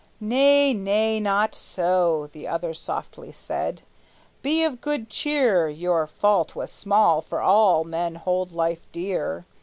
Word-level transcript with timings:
"Nay, 0.19 0.73
nay, 0.73 1.19
not 1.19 1.53
so," 1.53 2.25
The 2.31 2.47
other 2.47 2.73
softly 2.73 3.31
said. 3.31 3.83
"Be 4.41 4.63
of 4.63 4.81
good 4.81 5.11
cheer; 5.11 5.69
Your 5.69 6.07
fault 6.07 6.55
was 6.55 6.71
small, 6.71 7.21
for 7.21 7.39
all 7.39 7.83
men 7.83 8.15
hold 8.15 8.51
life 8.51 8.87
dear. 8.91 9.45